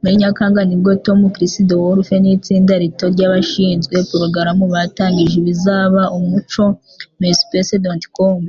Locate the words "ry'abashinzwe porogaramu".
3.14-4.64